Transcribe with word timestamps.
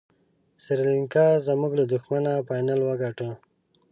سریلانکا 0.63 1.25
زموږ 1.47 1.71
له 1.79 1.83
دښمنه 1.93 2.31
فاینل 2.47 2.79
وګاټه. 2.83 3.29